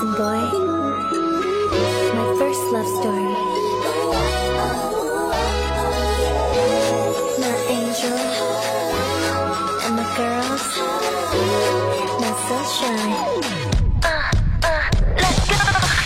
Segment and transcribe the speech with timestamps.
[0.00, 0.40] Listen, boy.
[2.14, 3.34] My first love story.
[7.38, 8.16] My angel
[9.84, 10.64] and my girls.
[12.18, 13.12] My sunshine.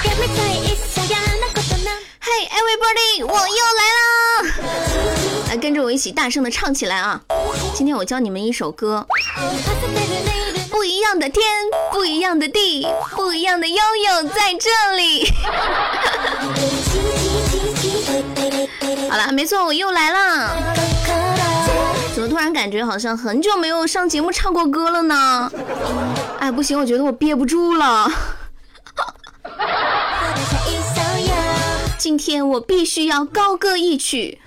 [0.03, 1.95] Get me tight, it's a yana koto na.
[2.19, 4.11] 嘿，everybody，我又来啦！
[5.51, 7.21] 来跟着我一起大声的唱起来啊！
[7.77, 9.07] 今天我教你们一首歌，
[10.85, 11.43] 不一样的天，
[11.91, 15.33] 不一样的地，不一样的拥有在这里。
[19.09, 20.51] 好了，没错，我又来啦！
[22.15, 25.51] 怎么突然感觉好像很久没有上节目唱过歌了呢？
[26.39, 28.13] 哎，不行，我觉得我憋不住了。
[31.97, 34.39] 今天我必须要高歌一曲，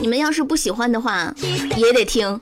[0.00, 1.32] 你们要是不喜欢的话，
[1.76, 2.40] 也得听。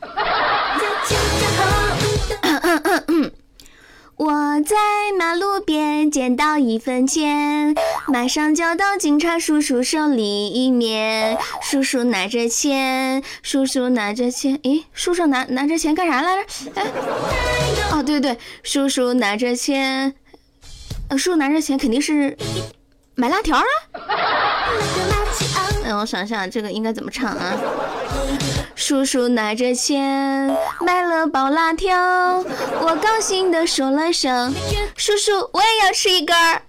[4.18, 4.76] 我在
[5.16, 7.72] 马路边捡到一分钱，
[8.08, 11.38] 马上交到警察叔叔手里面。
[11.62, 16.44] 叔叔拿着钱，叔叔拿着钱，咦，叔叔拿拿着钱干啥来着？
[16.74, 16.84] 哎，
[17.92, 20.12] 哦，对对，叔叔拿着钱，
[21.12, 22.36] 叔叔拿着钱肯定是
[23.14, 23.62] 买辣条啊。
[25.98, 27.52] 我想想，这个应该怎么唱啊？
[28.74, 31.98] 叔叔拿着钱买了包辣条，
[32.80, 34.54] 我高兴的说了声
[34.96, 36.62] ：“叔叔，我也要吃一根儿。”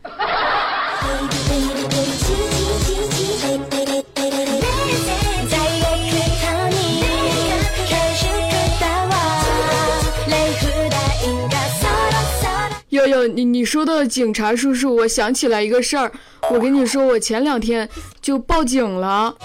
[13.35, 16.11] 你你说的警察叔叔，我想起来一个事儿。
[16.52, 17.88] 我跟你说，我前两天
[18.21, 19.36] 就报警了。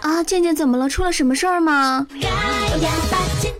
[0.00, 0.88] 啊，健健怎么了？
[0.88, 2.06] 出了什么事儿吗？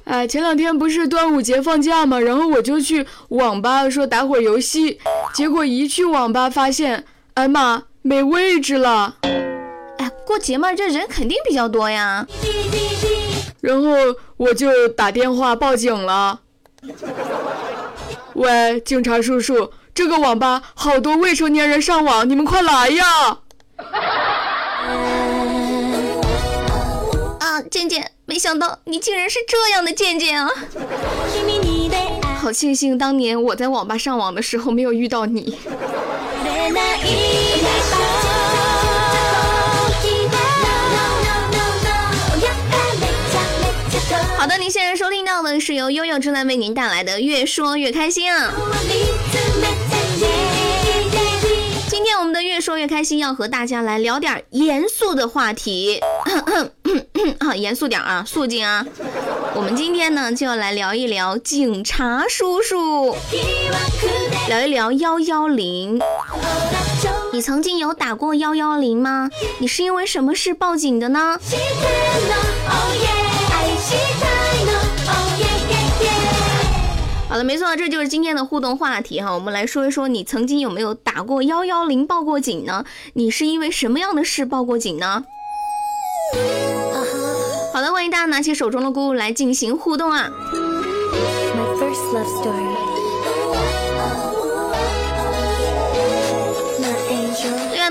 [0.04, 2.18] 哎，前两天不是端午节放假吗？
[2.18, 4.98] 然后我就去网吧说打会儿游戏，
[5.34, 9.16] 结果一去网吧发现，哎妈，没位置了。
[9.98, 12.26] 哎，过节嘛，这人肯定比较多呀。
[13.60, 13.92] 然后
[14.38, 16.40] 我就打电话报警了。
[18.40, 23.36] 喂，警察叔叔，这个网吧好多未成年人上网，你们快来呀！
[27.38, 30.50] 啊，健健，没想到你竟然是这样的健健啊！
[32.40, 35.58] 好庆幸当年我在网吧上网的时候没有遇到你。
[44.50, 48.52] 的，您现在收听到的是由悠悠正在为您带来的《越说越开心》啊。
[51.88, 56.00] 今天我们的越说越开心要和大家来聊点严肃的话题，
[57.38, 58.84] 啊，严肃点啊，肃静啊。
[59.54, 63.14] 我们今天呢就要来聊一聊警察叔叔，
[64.48, 66.00] 聊一聊幺幺零。
[67.32, 69.30] 你曾经有打过幺幺零吗？
[69.58, 71.38] 你是因为什么事报警的呢？
[77.30, 79.32] 好了，没错，这就是今天的互动话题哈。
[79.32, 82.84] 我们来说一说，你曾经有没有打过幺幺零报过警呢？
[83.12, 85.22] 你是因为什么样的事报过警呢？
[87.72, 90.28] 好的，欢迎大家拿起手中的鼓来进行互动啊
[91.54, 92.79] ！My first love story.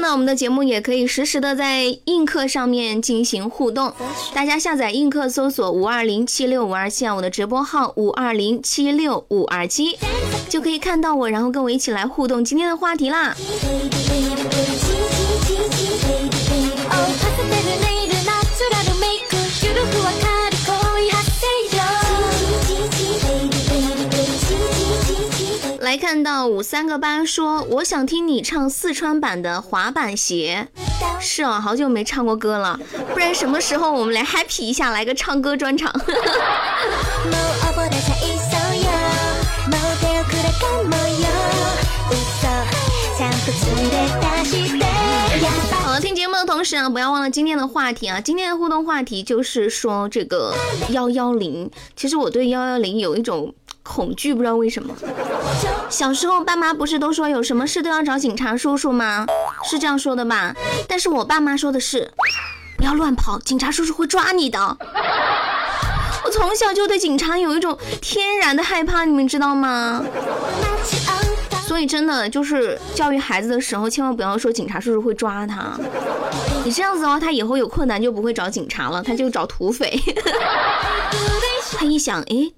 [0.10, 3.94] 呢，我们的节目也可以实时的在映客上面进行互动。
[4.34, 9.98] 大家下载映客，搜索五二零七六五二七啊，我的直播号五二零七六五二七，
[10.50, 13.36] 就可以看到我，然后跟我一起来互动今天的话题啦。
[25.90, 30.68] 来看到五三个八说，我想听你唱四川版的滑板鞋。
[31.20, 32.80] 是啊，好久没唱过歌了，
[33.12, 35.92] 不然什么时候我们来 happy 一下，来个唱歌专场。
[45.82, 48.22] 好了，听节目的同时啊，不要忘了今天的话题啊。
[48.22, 50.54] 今天的互动话题就是说这个
[50.90, 51.72] 幺幺零。
[51.96, 53.56] 其实我对幺幺零有一种
[53.90, 54.94] 恐惧，不知道为什么。
[55.90, 59.26] 小时候爸妈不是都说有什么事都要找警察叔叔吗？
[59.64, 60.54] 是这样说的吧？
[60.88, 62.12] 但是我爸妈说的是，
[62.78, 64.78] 不要乱跑，警察叔叔会抓你的。
[66.24, 70.06] 我从小就对警察有一种天然的害怕，你们知道吗？
[71.66, 75.74] 所以真的就是教育孩子的时候，千万不要说警察叔叔会抓他。
[76.64, 80.00] 你这样子的话，他以后有困难就不会找警察了，他就找土匪。
[81.78, 82.54] 他一想，诶，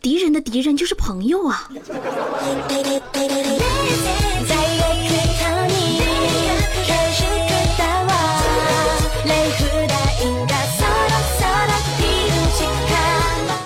[0.00, 1.68] 敌人的敌人就是朋友啊。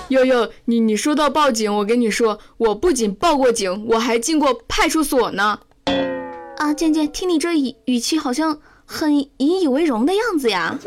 [0.09, 5.57] 悠悠，你你说到报警，我跟你说，我不仅报过警，我还进过派出所呢。
[6.57, 10.77] 啊，健健，听你这语语气，好像很引以为荣的样子呀。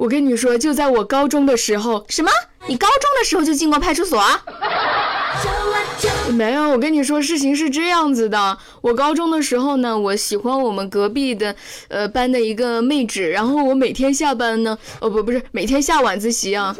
[0.00, 2.30] 我跟你说，就在我高中的时候，什么？
[2.66, 4.18] 你高中的时候就进过派出所？
[6.30, 8.56] 没有，我跟你说，事情是这样子的。
[8.80, 11.54] 我高中的时候呢，我喜欢我们隔壁的，
[11.88, 16.74] 呃，班的一个妹纸，然后我每天下班呢，哦不，不是每天下晚自习啊，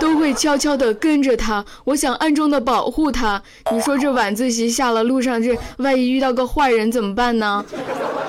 [0.00, 3.42] 都会悄悄的跟着她，我想暗中的保护她。
[3.72, 7.64] 你说这晚自习下了路上，这万一遇到个坏人怎么办呢？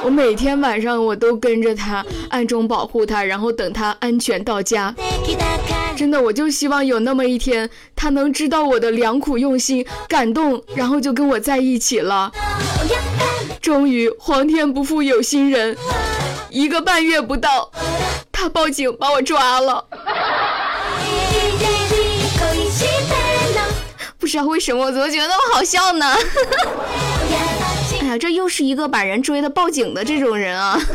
[0.04, 4.94] 我每天晚上我都跟着她，暗中保护她，然后等她安全到家。
[5.98, 12.32] 真的，我就希望有那么一天，他能知道我的良苦用心，感动，然后就跟我在一起了。
[13.60, 15.76] 终于，皇天不负有心人，
[16.52, 17.72] 一个半月不到，
[18.32, 19.84] 他报警把我抓了。
[24.20, 26.16] 不知道为什么，我怎么觉得那么好笑呢？
[28.02, 30.80] 哎呀，这又是一个把人追的报警的这种人啊！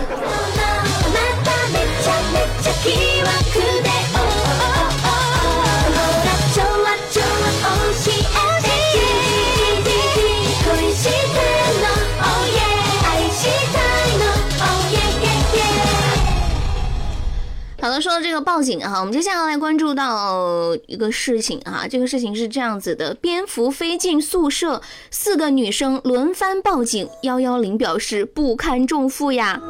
[18.00, 24.80] 说到这个报警哈，我们接下来关注到一个事情啊，这个事情是这样子的：蝙蝠飞进宿舍，
[25.10, 29.60] 四个女生轮番报警，幺幺零表示不堪重负呀。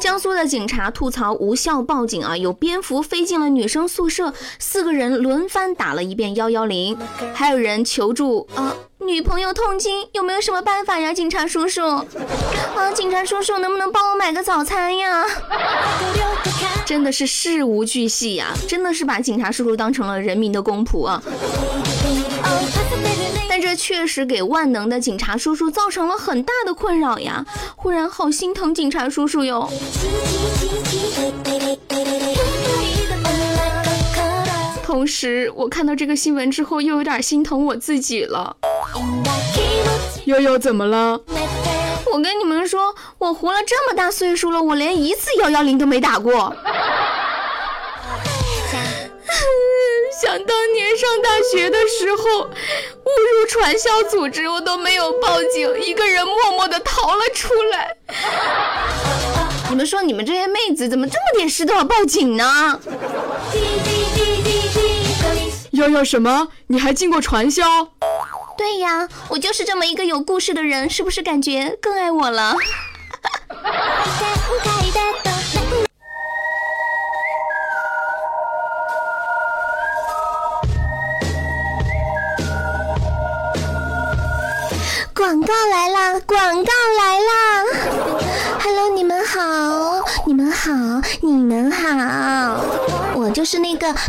[0.00, 6.96] 江苏的警察吐槽无效报警啊，有蝙蝠飞进了女生宿舍，四个人轮番打了一遍幺幺零，
[7.34, 8.74] 还有人求助啊。
[9.00, 11.84] 女朋友痛经，有没有什么办法呀，警察叔叔？
[11.84, 15.24] 啊，警察叔叔，能不能帮我买个早餐呀？
[16.84, 21.22] 真的是事无巨细呀，真的是把警察叔叔当成了人民的公仆啊！
[23.60, 27.44] 这确实给万能的警察叔叔造成了很大的困扰呀，
[27.74, 29.68] 忽然好心疼警察叔叔哟。
[34.82, 38.56] 同时，我看到这个新闻之后，又有点心疼我自己了。
[40.26, 41.20] 悠悠怎么了？
[42.12, 46.54] 我跟你们说，我活了这么大岁数了，我连一次幺幺零都没打过。
[50.26, 57.96] 想当年上大学的时候，误入传销组织，我都没有报警，一个人默默的逃了出来。
[59.70, 62.80] 你们说，你们这些妹子怎么这么点事都要报警呢？
[65.70, 66.48] 要要什么？
[66.66, 67.62] 你还进过传销？
[68.58, 72.56] 对呀，我就是这么一个有故事的人，是不是感觉更爱我了？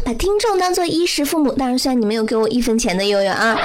[0.03, 3.57] 把听众当做衣食父母，当然虽然你没有给我一分钱的悠悠啊。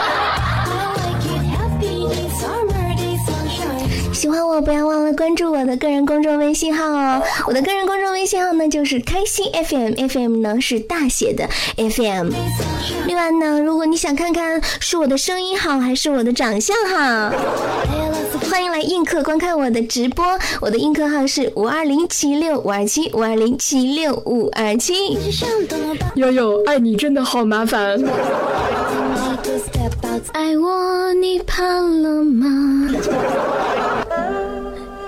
[4.12, 7.20] 喜欢我，不要忘了关注我的个人公众微信号哦。
[7.44, 12.30] 我的个人公众微信号呢，就是开心 FM，FM 呢是大写的 FM。
[13.08, 17.34] 另外呢，如果你想看看是我的声音好还是我的长相好，
[18.52, 20.22] 欢迎来映客观看我的直播。
[20.60, 25.16] 我的映客号是五二零七六五二七五二零七六五二七。
[26.16, 27.98] 悠悠，爱你真的好麻烦。
[30.34, 32.90] 爱我，你怕了吗？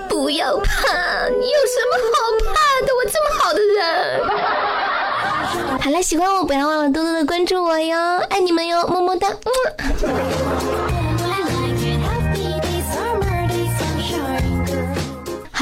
[0.09, 2.87] 不要怕，你有什么好怕的？
[2.97, 3.77] 我这么好的人。
[5.81, 7.95] 好了，喜欢我不要忘了多多的关注我哟，
[8.27, 9.27] 爱你们哟，么么哒。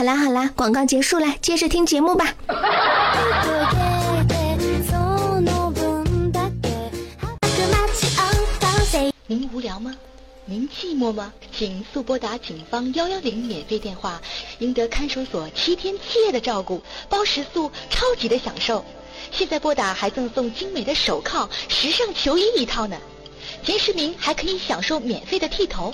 [0.04, 2.36] 好啦好啦，广告结束了，接着听节目吧。
[9.28, 9.96] 您无聊吗？
[10.44, 11.32] 您寂寞吗？
[11.58, 14.22] 请速拨打警方幺幺零免费电话，
[14.60, 18.84] 赢得看守所七天七夜的照顾，包食宿，超级的享受。
[19.32, 22.98] 现在拨打还赠送精美的手铐、时尚球衣一套呢。
[23.64, 25.94] 前十名还可以享受免费的剃头，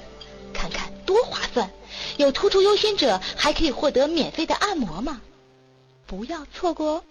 [0.51, 1.69] 看看多划算！
[2.19, 5.21] 有突出优先者还可以获得免费的按摩吗？
[6.05, 7.01] 不要错过哦！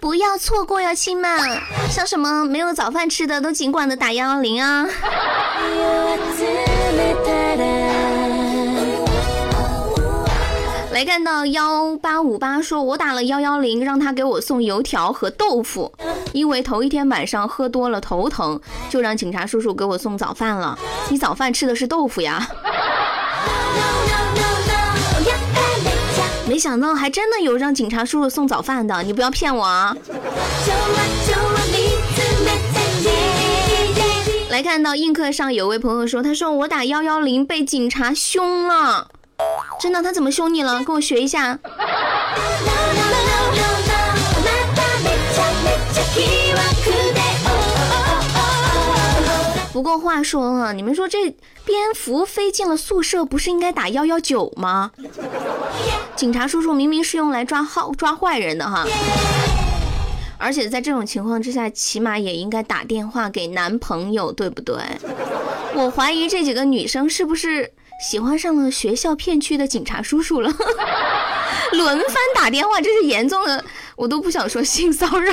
[0.00, 1.38] 不要错过哟，亲们！
[1.88, 4.88] 像什么没有早饭吃的，都尽管的打幺幺零啊！
[11.00, 15.90] 来看到幺八五八说，我打了幺幺零，让他给我送油条和豆腐，
[16.34, 20.78] 因为头一天晚上喝多了头疼，就让警察叔叔给我送早饭了。
[21.08, 22.46] 你早饭吃的是豆腐呀？
[26.46, 29.96] 没想到还真的有让警察叔叔送早饭的，你不要骗我啊！
[34.50, 39.08] 来看到映客上有位朋友说，他说我打幺幺零被警察凶了，
[39.80, 40.02] 真的？
[40.02, 40.84] 他怎么凶你了？
[40.84, 41.58] 跟我学一下。
[49.72, 51.34] 不过话说啊，你们说这
[51.64, 54.90] 蝙蝠飞进了宿舍，不是应该打幺幺九吗？
[56.14, 58.84] 警察叔叔明明是用来抓好抓坏人的哈。
[60.36, 64.76] 而且在这种情况之下，起码也应该打电话给男朋友，对不对？
[65.74, 70.52] 我怀疑这几个女生是不是喜欢上了学校片区的警察叔叔了？
[71.72, 73.64] 轮番打电话，这是严重的，
[73.96, 75.32] 我都不想说性骚扰。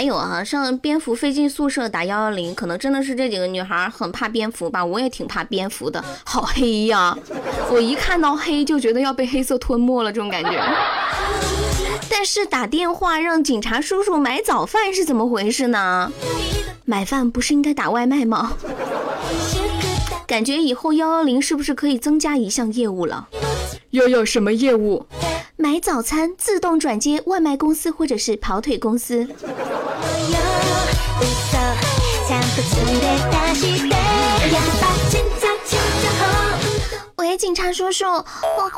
[0.00, 4.82] 还有啊，上蝙蝠飞进宿舍打幺幺零，可能真的是这几个女孩很怕蝙蝠吧？
[4.82, 7.14] 我也挺怕蝙蝠的，好黑呀！
[7.70, 10.58] 我一看到黑就觉得要被黑色吞没了，这种感觉。
[12.08, 16.10] 但是打电话让警察叔叔买早饭是怎么回事呢？
[16.86, 18.54] 买饭不是应该打外卖吗？
[20.26, 23.28] 感觉以后幺幺零是不是可以增加一项业务了？
[23.90, 25.04] 又有什么业务？
[25.62, 29.28] 买早餐自动转接外卖公司或者是跑腿公司。
[37.16, 38.24] 喂，警察叔叔，我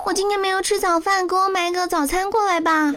[0.06, 2.92] 我今天没有吃早饭，给我买个早餐过来吧。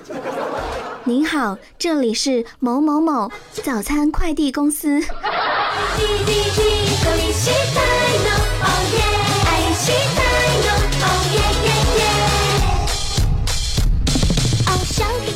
[1.04, 3.30] 您好，这里是某某某
[3.64, 5.00] 早餐快递公司。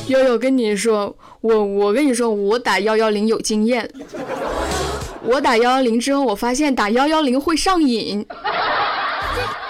[0.10, 3.88] 悠悠跟你说，我我跟你说，我打幺幺零有经验。
[5.22, 8.26] 我打幺幺零之后，我发现打幺幺零会上瘾。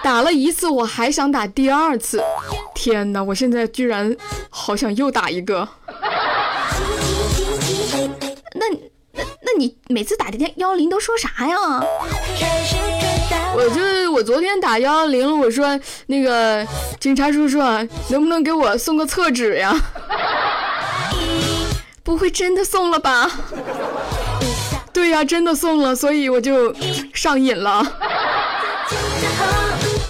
[0.02, 2.24] 打了一次，我还想打第二次。
[2.74, 4.16] 天哪，我现在居然
[4.50, 5.68] 好想又打一个。
[8.56, 8.66] 那
[9.12, 11.84] 那那你每次打电幺幺零都说啥呀？
[13.56, 15.78] 我就我昨天打幺幺零，我说
[16.08, 16.66] 那个
[16.98, 17.58] 警察叔叔，
[18.10, 19.76] 能不能给我送个厕纸呀？
[22.10, 23.30] 不会真的送了吧？
[24.92, 26.74] 对呀，真的送了，所以我就
[27.14, 27.86] 上瘾了。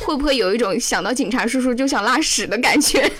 [0.07, 3.05] 会不会有一种想到警察叔叔就想拉屎的感觉？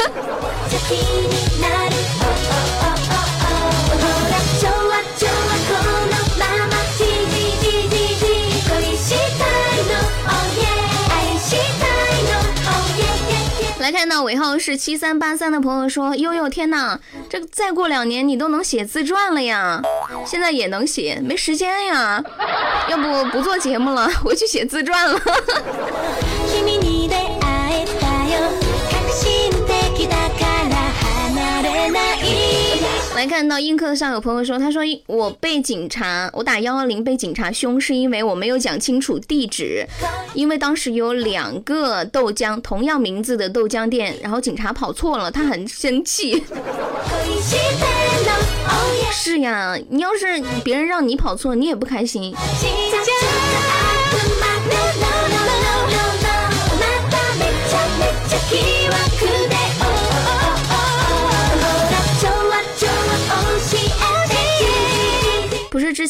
[13.92, 19.82] 看到尾号是七三八三的朋友说：“悠悠，天呐，这再过两年你都能写自传了呀！
[20.26, 22.24] 现在也能写，没时间呀。
[22.90, 25.20] 要不不做节目了，我去写自传了。
[33.20, 39.86] ”来看到映客上有朋友说，他说我被警察，我打幺幺零被警察凶，是因为我没有讲清楚地址，
[40.34, 46.42] 因为当时有两个豆浆同样名字的豆浆店，然后警察跑错了，他很生气。
[49.12, 52.34] 是呀，你要是别人让你跑错，你也不开心。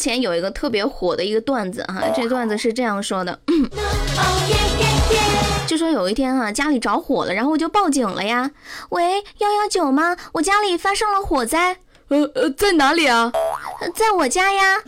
[0.00, 3.38] 前有一个特别火的一个段子哈，这段子是这样说的，
[5.68, 8.50] 就说有一天哈家里着火了，然后我就报警了呀，
[8.88, 10.16] 喂幺幺九吗？
[10.32, 11.76] 我家里发生了火灾，
[12.08, 13.30] 呃呃在哪里啊？
[13.94, 14.82] 在我家呀。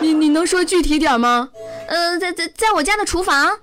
[0.00, 1.50] 你你能说具体点吗？
[1.88, 3.58] 呃在在在我家的厨房。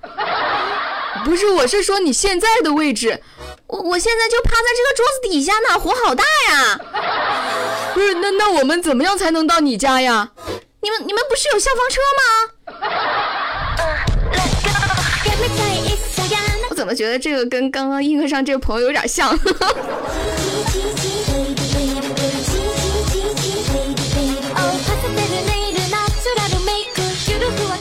[1.25, 3.21] 不是，我是说你现在的位置。
[3.67, 6.79] 我我现在就趴在这个桌子底下呢，火好大呀！
[7.93, 10.29] 不是，那那我们怎么样才能到你家呀？
[10.81, 12.21] 你们你们不是有消防车吗？
[16.69, 19.37] 我怎么觉得这个跟刚刚映客上这个朋友有点像？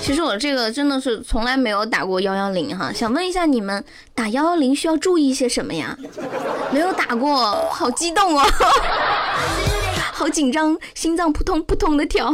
[0.03, 3.83] 其实我我这个真的是从来没有打过幺幺零哈，想问一下你们
[4.15, 5.97] 打幺幺零需要注意些什么呀？
[6.71, 8.47] 没有打过，好激动哦，
[10.19, 12.27] 好紧张，心脏扑通扑通的跳。
[12.27, 12.33] 好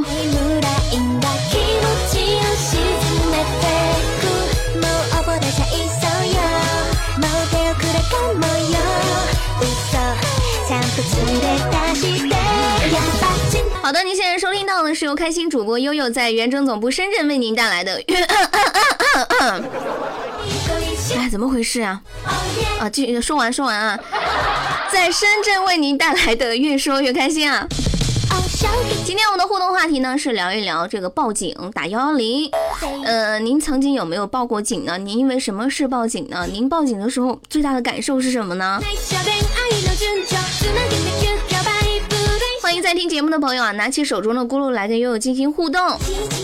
[13.92, 18.02] 的，您现在收听到的是由开心主播悠悠在原征总部深圳为您带来的。
[21.18, 22.00] 哎，怎么回事啊？
[22.80, 24.00] 啊，继续说完说完啊，
[24.94, 27.66] 在深圳为您带来的越说越开心啊。
[29.04, 32.48] 今天我们的互动话题呢是聊一聊这个报警打幺幺零。
[33.04, 34.96] 呃，您曾经有没有报过警呢？
[34.96, 36.46] 您因为什么事报警呢？
[36.46, 38.80] 您报警的时候最大的感受是什么呢？
[42.84, 45.80] 在听节目的朋友啊，拿起手中的咕噜来跟悠悠进行互动，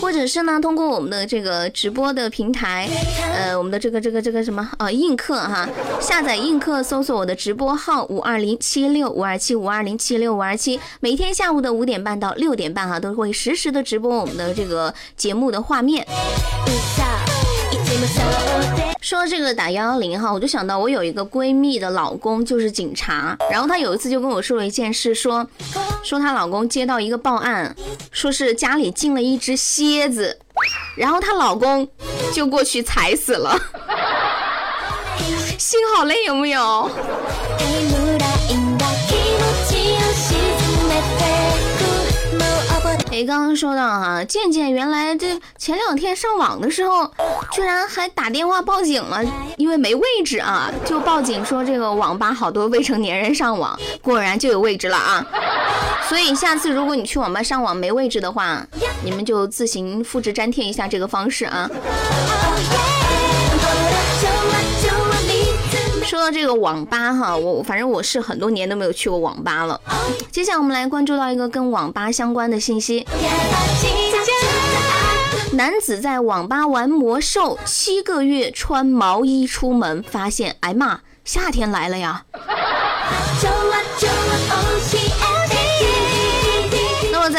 [0.01, 2.89] 或者是呢通过我们的这个直播的平台，
[3.35, 5.69] 呃，我们的这个这个这个什么啊映客哈，
[6.01, 16.07] 下载映客，搜索我的直播号五二零七六五二七五二零七六五二七，每天下午的五点半到六点半哈，都会实时的直播我们的这个节目的画面。
[19.01, 25.47] 说这个打幺幺零哈，我就想到我有一个闺蜜的老公就是警察，然后她有一次就跟我说了一件事，说
[26.05, 27.75] 说她老公接到一个报案，
[28.13, 30.39] 说是家里进了一只蝎子，
[30.97, 31.89] 然后她老公
[32.33, 33.59] 就过去踩死了，
[35.59, 36.91] 心好累有没有？
[43.25, 47.11] 刚刚说到啊，健健原来这前两天上网的时候，
[47.53, 49.23] 居然还打电话报警了，
[49.57, 55.25] 因为没位置啊，就报警说这个网吧好多未成年人上网，果然就有位置了啊。
[56.09, 58.67] 所以下次如果你去网吧上网没位置的话，
[59.05, 61.71] 你们就自行复制粘贴一下这个方式啊。
[66.21, 69.81] 说到这个网吧哈，我反正我是很多年都没有去过网吧了。
[70.31, 73.07] 接下来我们来关注到一个跟网吧相关的信息：
[75.53, 82.27] 男子在网吧玩魔兽七个月，穿毛衣出门，发现哎妈，夏天来了呀！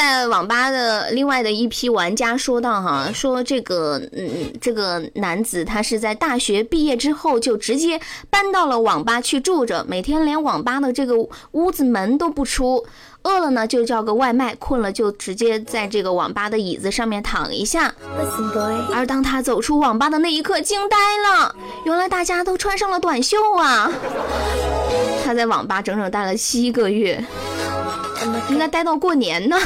[0.01, 11.13] 在网吧的另外的一批玩家说到哈，说这个嗯，这个男子他是在大学毕业之后就直接搬到了网吧去住着，每天连网吧的这个
[11.51, 12.83] 屋子门都不出，
[13.21, 17.93] 饿了呢就叫个外卖，困了就直接在这个网吧的椅子上面躺一下。
[18.91, 20.97] 而当他走出网吧的那一刻，惊呆
[21.29, 23.91] 了，原来大家都穿上了短袖啊！
[25.23, 27.23] 他在网吧整整待了七个月。
[28.49, 29.57] 应该待到过年呢。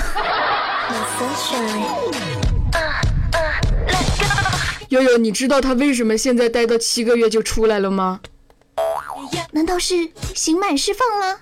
[4.89, 8.19] 悠悠，你知道他为什么现在待到七个月就出来了吗？
[9.51, 9.95] 难道是
[10.33, 11.39] 刑满释放了？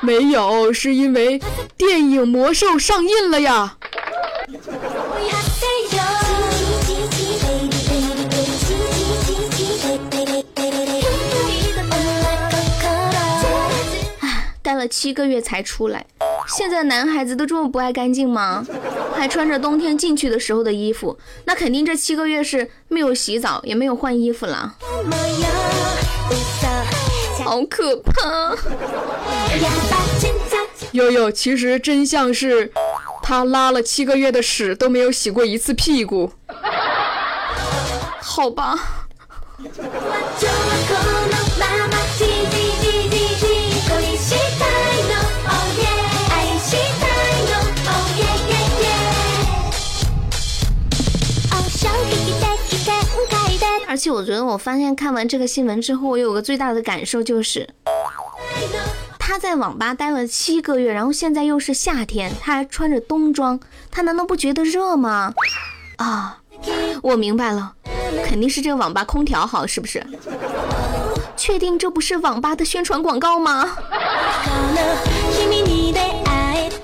[0.00, 1.40] 没有，是因为
[1.76, 3.76] 电影《魔兽》上映了呀。
[14.84, 16.04] 了七个月才出来，
[16.46, 18.64] 现在男孩子都这么不爱干净吗？
[19.16, 24.74] 还穿着冬天进去的时候的衣服，那肯定这七个月是没有洗澡，也没有换衣服了，
[27.42, 28.54] 好可怕！
[30.92, 32.70] 悠悠，其实真相是，
[33.22, 36.30] 他拉了七个月的屎都没有洗过一次屁股，
[38.20, 38.78] 好吧。
[53.94, 57.68] 而且我觉得，我发现看完这个新闻之后，我有个最大的感受就是，
[59.20, 63.60] 他在网吧待了七个月，然后现在又是夏天，他还穿着冬装，
[63.92, 65.32] 他难道不觉得热吗？
[65.98, 66.40] 啊，
[67.02, 67.74] 我明白了，
[68.24, 70.04] 肯定是这个网吧空调好，是不是？
[71.36, 73.76] 确定这不是网吧的宣传广告吗？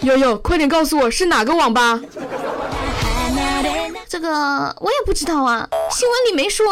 [0.03, 2.01] 悠悠，快点告诉我是哪个网吧？
[4.11, 4.29] 这个
[4.81, 6.67] 我也不知道啊，新闻里没说。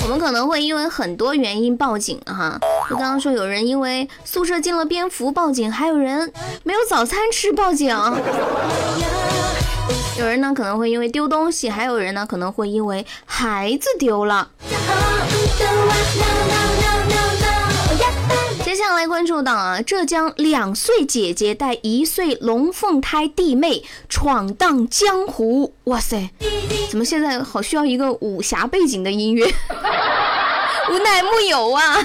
[0.00, 2.58] 我们可能会因为很多原因报警哈，
[2.88, 6.32] 就刚刚说有人因为宿舍进了蝙蝠报警，还有人
[6.62, 7.94] 没有早餐吃报警，
[10.18, 14.48] 有人呢可能会因为丢东西，还有人呢可能会因为孩子丢了。
[18.98, 26.30] 来关注到啊，浙江两岁姐姐带一岁龙凤胎弟妹闯荡江湖，哇塞，
[26.90, 29.46] 怎么现在好需要一个武侠背景的音乐？
[30.90, 32.04] 无奈木有啊。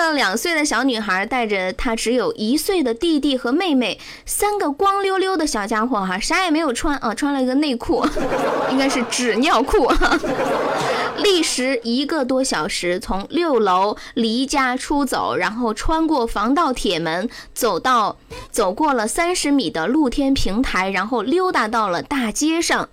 [0.00, 8.04] 个两岁的小女孩带着她只有一岁的弟弟和妹妹，三个光溜溜的小家伙哈，啥也没有穿啊，穿了一个内裤，
[8.70, 9.90] 应该是纸尿裤。
[11.18, 18.16] 历时一个多小时，从六楼离家出走，然后穿过防盗铁门，走到
[18.52, 22.88] 走过了三十米的露天平台，然后溜达到了大街上。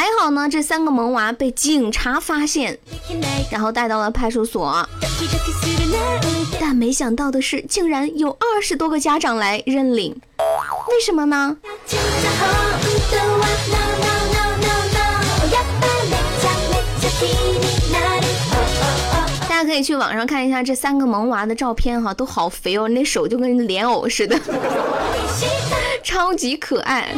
[0.00, 2.78] 还好呢，这三个萌娃被警察发现，
[3.50, 4.88] 然后带到了派出所。
[6.58, 10.18] 但没想到的是，竟然有二十多个家长来认领，
[10.88, 11.54] 为什么呢？
[19.46, 24.40] 大家可以去网上看一下这三个萌娃的照片哈，都好肥哦，那手就跟莲藕似的，
[26.02, 27.14] 超级可爱。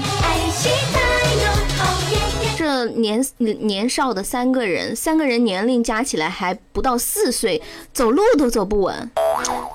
[2.86, 7.60] 年年少的三个人，三个人年龄加起来还不到四岁，
[7.92, 9.10] 走路都走不稳，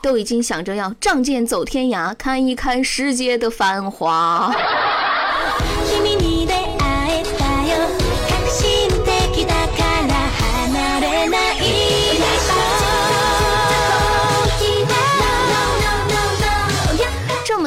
[0.01, 4.53] 都已经想着要仗剑走天涯，看一看世界的繁华。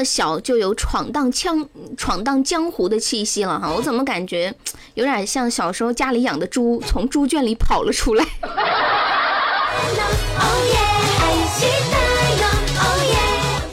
[0.04, 4.54] 小就有闯荡枪、闯荡江湖的气息了哈，我怎么感觉
[4.94, 8.24] 有点像小时候家里养的猪从猪圈里跑了出来？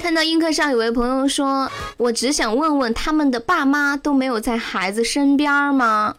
[0.01, 6.15] 看到映客上有位朋友说，我只想问问他们的爸妈都没有在孩子身边吗？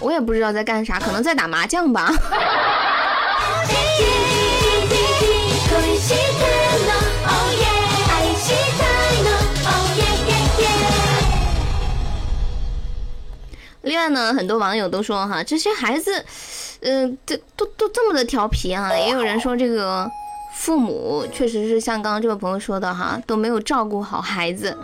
[0.00, 2.12] 我也不知道在干啥，可能在打麻将吧。
[13.88, 16.22] 另外呢，很多网友都说哈，这些孩子，
[16.80, 18.92] 呃，这都都这么的调皮啊。
[18.94, 20.06] 也有人说这个
[20.54, 24.76] 父母确实是像刚刚这位朋友说的哈，都没有照顾好孩子，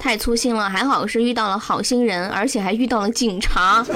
[0.00, 0.68] 太粗心了。
[0.68, 3.86] 还好是遇到了好心人，而且还遇到了警察。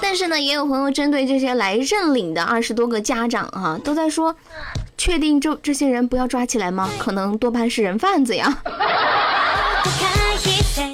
[0.00, 4.34] 但是呢，也有朋友针对这些来认领的二十多个家长哈，都在说，
[4.96, 6.88] 确定这这些人不要抓起来吗？
[6.98, 8.62] 可能多半是人贩子呀。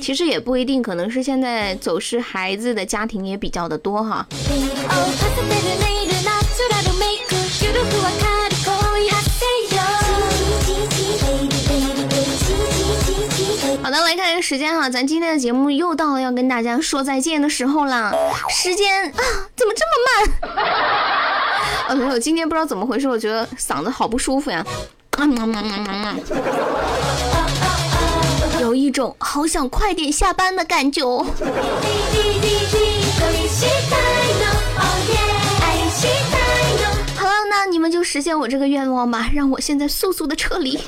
[0.01, 4.27] 其实也不一定，可能是现在走失孩子的家庭也比较的多哈。
[13.83, 18.12] 好的，来看看时间哈，咱今天的节目又到了要跟大家说再见的时候啦。
[18.49, 19.23] 时间啊，
[19.57, 20.55] 怎么这么慢？
[21.88, 24.64] 啊，没有，今天不知道怎么回事，我觉得嗓子好不舒服呀。
[28.68, 31.02] 有一种好想快点下班的感觉。
[31.02, 31.24] 好
[37.24, 40.78] 了，那你们就实现我这个愿望吧，让我现在速速的撤离。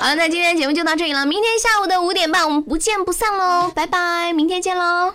[0.00, 5.12] 好了，那今天节目就到这里了，明天下午的五点半我们不见不散喽，拜拜，明天见喽。